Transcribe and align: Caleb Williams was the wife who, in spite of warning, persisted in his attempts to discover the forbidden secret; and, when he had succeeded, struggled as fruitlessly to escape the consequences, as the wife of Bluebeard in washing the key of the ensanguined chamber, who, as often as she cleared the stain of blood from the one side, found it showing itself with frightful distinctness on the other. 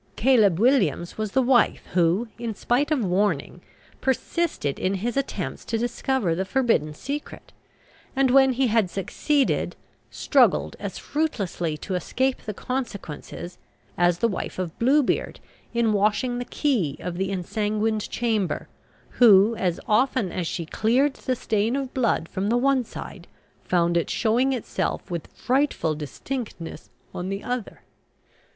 Caleb 0.15 0.57
Williams 0.57 1.15
was 1.19 1.33
the 1.33 1.43
wife 1.43 1.85
who, 1.93 2.27
in 2.39 2.55
spite 2.55 2.89
of 2.89 3.05
warning, 3.05 3.61
persisted 4.01 4.79
in 4.79 4.95
his 4.95 5.15
attempts 5.15 5.63
to 5.65 5.77
discover 5.77 6.33
the 6.33 6.43
forbidden 6.43 6.95
secret; 6.95 7.53
and, 8.15 8.31
when 8.31 8.53
he 8.53 8.65
had 8.65 8.89
succeeded, 8.89 9.75
struggled 10.09 10.75
as 10.79 10.97
fruitlessly 10.97 11.77
to 11.77 11.93
escape 11.93 12.41
the 12.41 12.53
consequences, 12.55 13.59
as 13.95 14.17
the 14.17 14.27
wife 14.27 14.57
of 14.57 14.75
Bluebeard 14.79 15.39
in 15.71 15.93
washing 15.93 16.39
the 16.39 16.45
key 16.45 16.97
of 16.99 17.17
the 17.19 17.31
ensanguined 17.31 18.09
chamber, 18.09 18.67
who, 19.19 19.55
as 19.55 19.79
often 19.87 20.31
as 20.31 20.47
she 20.47 20.65
cleared 20.65 21.13
the 21.13 21.35
stain 21.35 21.75
of 21.75 21.93
blood 21.93 22.27
from 22.27 22.49
the 22.49 22.57
one 22.57 22.83
side, 22.83 23.27
found 23.63 23.95
it 23.95 24.09
showing 24.09 24.51
itself 24.51 25.11
with 25.11 25.27
frightful 25.27 25.93
distinctness 25.93 26.89
on 27.13 27.29
the 27.29 27.43
other. 27.43 27.81